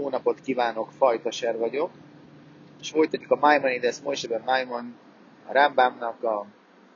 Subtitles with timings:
[0.00, 1.90] Jó napot kívánok, Fajtaser vagyok,
[2.80, 4.96] és folytatjuk a Maimonides Moseben Maimon,
[5.46, 6.46] a Rámbámnak a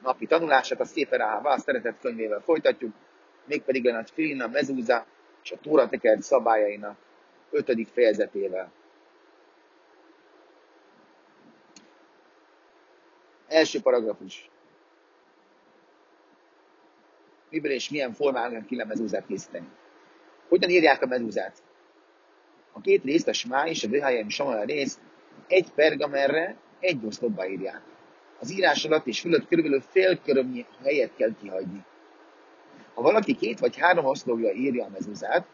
[0.03, 2.95] napi tanulását, a Széper Áhává, a szeretett könyvével folytatjuk,
[3.46, 5.07] mégpedig a Filina Mezúza
[5.43, 6.96] és a Tóra tekert szabályainak
[7.51, 8.73] ötödik fejezetével.
[13.48, 14.50] Első paragrafus.
[17.50, 19.68] Miből és milyen formában ki mezúzát készíteni?
[20.48, 21.62] Hogyan írják a mezúzát?
[22.77, 25.01] A két részt, a és a Vöhájem Samal részt
[25.46, 27.82] egy pergamenre egy oszlopba írják.
[28.41, 31.84] Az írás alatt és fölött körülbelül fél körömnyi helyet kell kihagyni.
[32.95, 35.46] Ha valaki két vagy három oszlopja írja a mezuzát,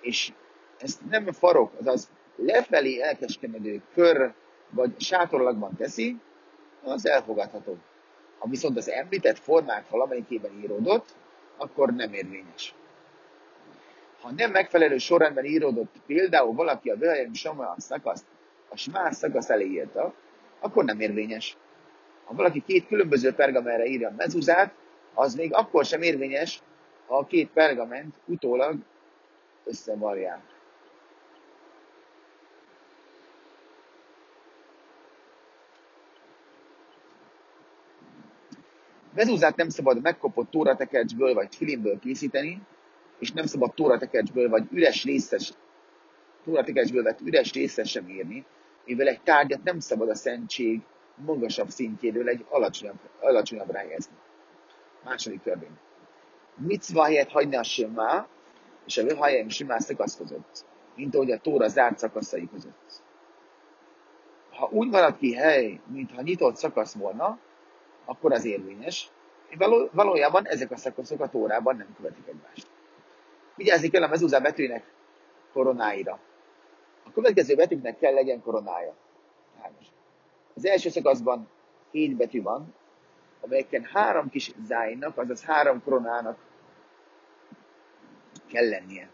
[0.00, 0.32] és
[0.78, 4.32] ezt nem farok, azaz lefelé elkeskenyedő kör
[4.70, 6.16] vagy sátorlagban teszi,
[6.82, 7.76] az elfogadható.
[8.38, 11.14] Ha viszont az említett formák valamelyikében íródott,
[11.56, 12.74] akkor nem érvényes.
[14.26, 18.24] Ha nem megfelelő sorrendben íródott például valaki a Vöhelyem Samuel szakaszt
[18.68, 20.14] a Smás szakasz elé írta,
[20.60, 21.56] akkor nem érvényes.
[22.24, 24.74] Ha valaki két különböző pergamenre írja a mezuzát,
[25.14, 26.62] az még akkor sem érvényes,
[27.06, 28.78] ha a két pergament utólag
[29.64, 30.40] összevarják.
[39.14, 42.62] Mezuzát nem szabad megkopott tóratekercsből vagy filimből készíteni,
[43.18, 45.52] és nem szabad tóratekercsből vagy üres részes,
[46.44, 48.46] tóratekercsből vett üres részes sem írni,
[48.84, 50.80] mivel egy tárgyat nem szabad a szentség
[51.14, 54.14] magasabb szintjéről egy alacsonyabb, alacsonyabbra helyezni.
[55.04, 55.78] Második törvény.
[56.56, 58.26] Mitzva helyett hagyni a simá,
[58.86, 63.02] és a vöhajem simá szakasz között, mint ahogy a tóra zárt szakaszai között.
[64.50, 67.38] Ha úgy marad ki hely, mintha nyitott szakasz volna,
[68.04, 69.10] akkor az érvényes.
[69.58, 72.66] Való, valójában ezek a szakaszok a tórában nem követik egymást.
[73.56, 74.84] Vigyázni kell a mezúzá betűnek
[75.52, 76.18] koronáira.
[77.04, 78.94] A következő betűknek kell legyen koronája.
[80.54, 81.48] Az első szakaszban
[81.90, 82.74] hét betű van,
[83.40, 86.38] amelyeken három kis zájnak, azaz három koronának
[88.48, 89.10] kell lennie.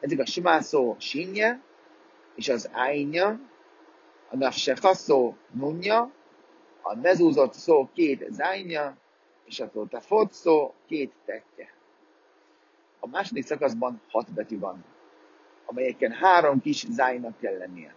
[0.00, 1.62] Ezek a simászó sinje,
[2.34, 3.40] és az ájnya,
[4.30, 6.10] a nafsechaszó nunja,
[6.82, 8.96] a mezúzott szó két zájnya,
[9.44, 11.74] és a totafot szó két tettje.
[13.04, 14.84] A második szakaszban hat betű van,
[15.64, 17.94] amelyeken három kis zájnak kell lennie.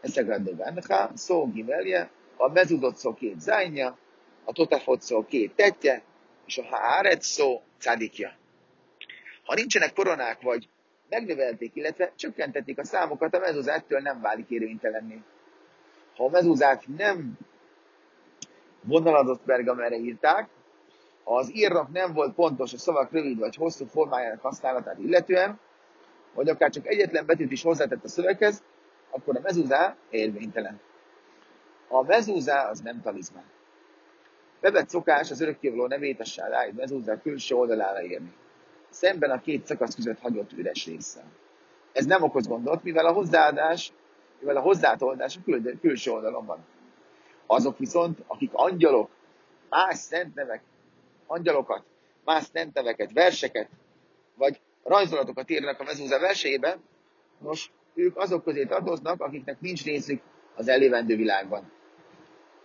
[0.00, 3.98] Eszegradó Benha, szó givelje, a mezúzott szó két zájnya,
[4.44, 6.02] a totafot szó két tetje,
[6.46, 8.32] és a haaret szó cadikja.
[9.44, 10.68] Ha nincsenek koronák, vagy
[11.08, 15.22] megnövelték, illetve csökkentették a számokat, a mezúzáttől nem válik érvénytelenné.
[16.16, 17.38] Ha a mezúzát nem
[18.82, 20.48] vonalazott pergamerre írták,
[21.36, 25.58] az írnak nem volt pontos a szavak rövid vagy hosszú formájának használatát illetően,
[26.34, 28.62] vagy akár csak egyetlen betűt is hozzátett a szöveghez,
[29.10, 30.80] akkor a mezúzá érvénytelen.
[31.88, 33.44] A mezúzá az nem talizmán.
[34.60, 38.32] Bevett szokás az örökkévaló nevét a sáláid mezúzá külső oldalára írni.
[38.88, 41.24] Szemben a két szakasz között hagyott üres résszel.
[41.92, 43.92] Ez nem okoz gondot, mivel a hozzáadás,
[44.38, 46.58] mivel a hozzátoldás a kül- külső oldalon van.
[47.46, 49.10] Azok viszont, akik angyalok,
[49.68, 50.62] más szent nevek,
[51.30, 51.84] angyalokat,
[52.24, 53.68] más szent neveket, verseket,
[54.34, 56.82] vagy rajzolatokat írnak a mezúza verseiben,
[57.38, 60.22] nos, ők azok közé tartoznak, akiknek nincs részük
[60.56, 61.72] az elévendő világban.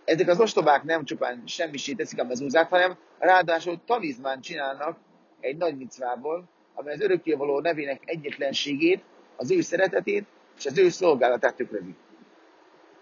[0.04, 4.98] Ezek az ostobák nem csupán semmisé teszik a mezúzát, hanem ráadásul talizmán csinálnak
[5.40, 9.04] egy nagy micvából, amely az örökkévaló nevének egyetlenségét,
[9.36, 10.26] az ő szeretetét
[10.56, 11.94] és az ő szolgálatát tükrözi.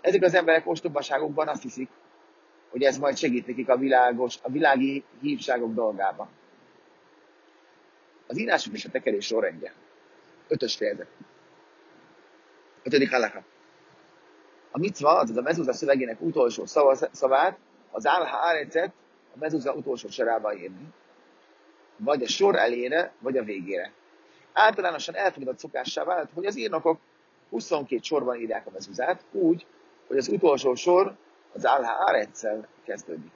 [0.00, 1.88] Ezek az emberek ostobaságokban azt hiszik,
[2.74, 6.28] hogy ez majd segít nekik a, világos, a világi hívságok dolgában.
[8.26, 9.72] Az írások és a tekerés sorrendje.
[10.48, 11.06] Ötös fejezet.
[12.82, 13.44] Ötödik halaka.
[14.70, 16.66] A micva, azaz a mezúza szövegének utolsó
[17.12, 17.58] szavát,
[17.90, 18.92] az álha árecet
[19.34, 20.92] a mezúza utolsó sorába írni.
[21.96, 23.92] Vagy a sor elére, vagy a végére.
[24.52, 26.98] Általánosan elfogadott szokássá vált, hogy az írnokok
[27.50, 29.66] 22 sorban írják a mezúzát, úgy,
[30.06, 31.16] hogy az utolsó sor
[31.53, 33.31] az álha árecel kezdődik.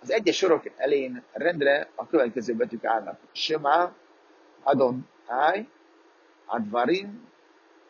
[0.00, 3.20] Az egyes sorok elén rendre a következő betűk állnak.
[3.32, 3.94] Shema,
[4.62, 5.68] Adon, Ai,
[6.46, 7.28] Advarim,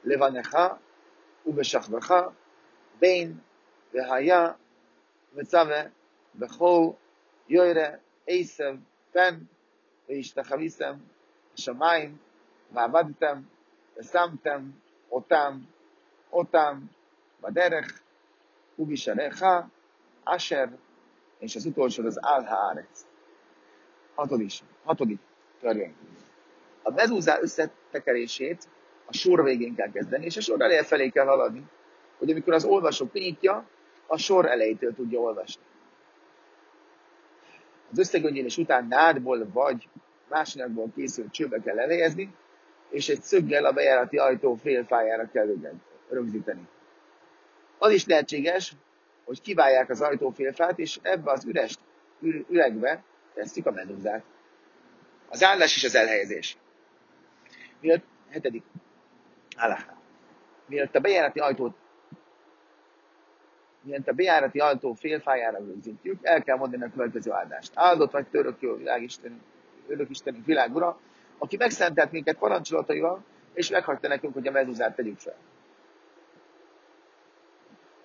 [0.03, 0.81] Levanecha,
[1.43, 2.35] Ubeshachvacha,
[2.99, 3.43] Bein,
[3.91, 4.59] Vehaya,
[5.35, 5.91] Metzave,
[6.33, 6.97] Bechol,
[7.47, 8.77] Yoire, Eisev,
[9.13, 9.49] Pen,
[10.11, 10.95] והשתחוויתם
[11.55, 12.17] השמיים,
[12.73, 13.41] ועבדתם,
[13.99, 14.71] ושמתם
[15.11, 15.59] אותם,
[16.33, 16.81] אותם
[17.41, 18.01] בדרך,
[18.76, 19.70] Uviserecha,
[20.24, 20.70] Asher,
[21.40, 23.06] és az utolsó az Álhárec.
[24.16, 24.52] Hatodik,
[24.84, 25.20] hatodik
[25.60, 25.96] törvény.
[26.84, 28.68] A mezúzá összetekerését
[29.06, 31.64] a sor végén kell kezdeni, és a sor eleje felé kell haladni,
[32.18, 33.68] hogy amikor az olvasó kinyitja,
[34.08, 35.64] a sor elejétől tudja olvasni.
[37.92, 39.88] Az összegöngyélés után nádból vagy
[40.30, 42.36] más anyagból készült csőbe kell elejezni,
[42.90, 45.56] és egy szöggel a bejárati ajtó félfájára kell
[46.10, 46.68] rögzíteni.
[47.78, 48.74] Az is lehetséges,
[49.26, 51.78] hogy kiválják az ajtófélfát, és ebbe az üres
[52.50, 54.24] üregbe teszik a medúzát.
[55.30, 56.58] Az állás és az elhelyezés.
[57.80, 58.64] Miatt, hetedik,
[59.56, 59.86] állás.
[60.66, 61.76] Miatt a bejárati ajtót
[63.86, 67.72] Miatt a bejárati ajtó félfájára rögzítjük, el kell mondani a következő áldást.
[67.74, 69.42] Áldott vagy török jó világisteni,
[69.88, 70.10] örök
[70.46, 71.00] világ ura,
[71.38, 73.24] aki megszentelt minket parancsolataival,
[73.54, 75.36] és meghagyta nekünk, hogy a mezuzát tegyük fel.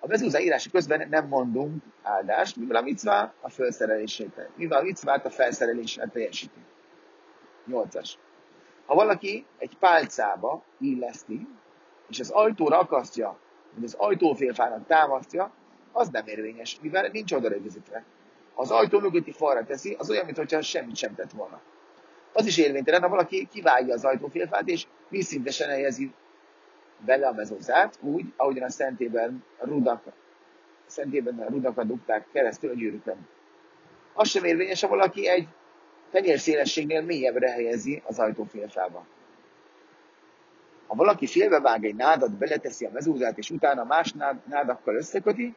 [0.03, 5.25] A mezuzá írása közben nem mondunk áldást, mivel a micvá a felszerelését, mivel a micvát
[5.25, 6.59] a felszerelésre teljesíti.
[7.69, 8.09] 8-as.
[8.85, 11.47] Ha valaki egy pálcába illeszti,
[12.09, 13.37] és az ajtóra akasztja,
[13.73, 15.51] vagy az ajtófélfának támasztja,
[15.91, 18.03] az nem érvényes, mivel nincs oda rögzítve.
[18.55, 21.61] Az ajtó mögötti falra teszi, az olyan, mintha semmit sem tett volna.
[22.33, 26.13] Az is érvénytelen, ha valaki kivágja az ajtófélfát, és vízszintesen helyezi
[27.05, 30.11] bele a mezózát, úgy, ahogyan a szentében rudak, a
[30.85, 33.27] szentében a rudakat dugták keresztül a gyűrűkön.
[34.13, 35.47] Az sem érvényes, ha valaki egy
[36.11, 39.05] tenyér szélességnél mélyebbre helyezi az ajtófélfába.
[40.87, 45.55] Ha valaki félbevág egy nádat, beleteszi a mezúzát, és utána más nád, nádakkal összeköti,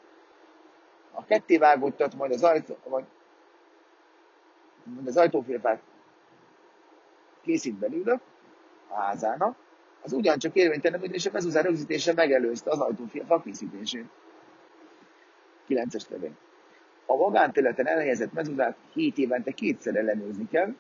[1.13, 3.05] a kettévágottat majd az, ajtó, vagy
[4.85, 5.81] majd az ajtófélfát
[7.43, 8.21] készít belőle
[8.89, 9.57] a házának,
[10.05, 14.05] az ugyancsak érvénytelen, és a mezuzár rögzítése megelőzte az ajtófélfa készítését.
[15.69, 16.37] 9-es törvény.
[17.07, 20.75] A magánterületen elhelyezett mezuzát 7 évente kétszer ellenőrizni kell,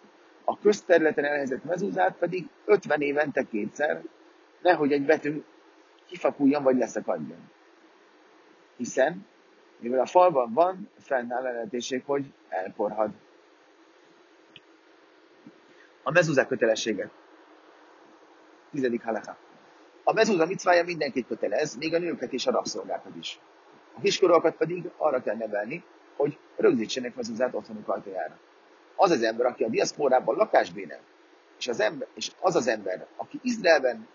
[0.44, 4.02] a közterületen elhelyezett mezuzát pedig 50 évente kétszer,
[4.62, 5.42] nehogy egy betű
[6.06, 7.50] kifakuljon vagy leszakadjon.
[8.76, 9.26] Hiszen,
[9.78, 13.10] mivel a falban van, fennáll lehetőség, hogy elporhad.
[16.02, 17.10] A mezuzák kötelessége.
[18.74, 19.36] Tizedik halaka.
[20.04, 23.38] A mezúza micvája mindenkit kötelez, még a nőket és a rabszolgákat is.
[23.96, 25.84] A kiskorúakat pedig arra kell nevelni,
[26.16, 28.38] hogy rögzítsenek mezúzát otthonuk ajtajára.
[28.96, 31.00] Az az ember, aki a diaszporában lakásbénel,
[31.58, 34.08] és az, ember, és az az ember, aki Izraelben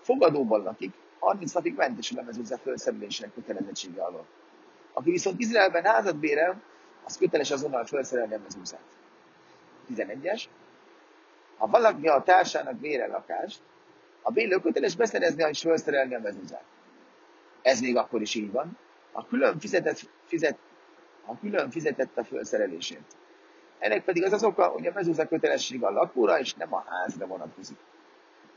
[0.00, 4.26] fogadóban lakik, 30 napig mentesül a mezúza felszerelésének kötelezettsége alól.
[4.92, 6.62] Aki viszont Izraelben házat bérel,
[7.04, 8.84] az köteles azonnal felszerelni a mezúzát.
[9.94, 10.42] 11-es.
[11.56, 13.60] Ha valaki a társának bérel lakást,
[14.26, 16.64] a bélő köteles beszerezni és felszerelni a mezúzát.
[17.62, 18.78] Ez még akkor is így van.
[19.12, 20.58] A külön fizetett, fizet,
[21.26, 23.16] a külön fizetett a felszerelését.
[23.78, 27.26] Ennek pedig az az oka, hogy a mezúza kötelesség a lakóra és nem a házra
[27.26, 27.76] vonatkozik.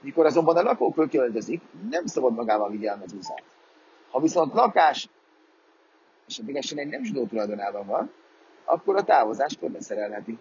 [0.01, 3.43] Mikor azonban a lakó költözik, nem szabad magával vigye a mezúzát.
[4.09, 5.09] Ha viszont lakás,
[6.27, 8.11] és a egy nem zsidó tulajdonában van,
[8.65, 10.37] akkor a távozáskor beszerelheti.